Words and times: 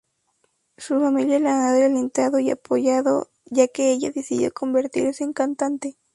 Su 0.79 0.99
familia 0.99 1.37
la 1.37 1.67
ha 1.67 1.75
alentado 1.75 2.39
y 2.39 2.49
apoyado, 2.49 3.29
ya 3.45 3.67
que 3.67 3.91
ella 3.91 4.09
decidió 4.11 4.51
convertirse 4.51 5.23
en 5.23 5.33
cantante. 5.33 5.95